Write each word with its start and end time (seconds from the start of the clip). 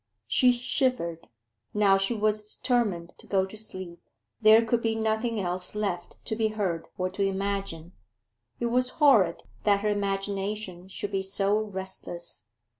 She 0.25 0.51
shivered. 0.51 1.27
Now 1.75 1.99
she 1.99 2.15
was 2.15 2.55
determined 2.55 3.13
to 3.19 3.27
go 3.27 3.45
to 3.45 3.55
sleep; 3.55 4.01
there 4.41 4.65
could 4.65 4.81
be 4.81 4.95
nothing 4.95 5.39
else 5.39 5.75
left 5.75 6.17
to 6.25 6.35
be 6.35 6.47
heard 6.47 6.87
or 6.97 7.07
to 7.11 7.21
imagine 7.21 7.91
it 8.59 8.65
was 8.71 8.89
horrid 8.97 9.43
that 9.63 9.81
her 9.81 9.89
imagination 9.89 10.87
should 10.87 11.11
be 11.11 11.21
so 11.21 11.55
restless. 11.55 12.47